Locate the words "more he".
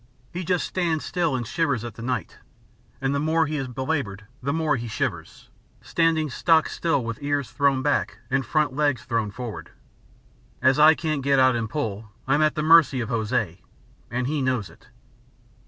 3.19-3.57, 4.51-4.87